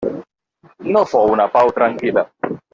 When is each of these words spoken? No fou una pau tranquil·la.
No 0.95 1.03
fou 1.11 1.31
una 1.35 1.47
pau 1.59 1.71
tranquil·la. 1.79 2.27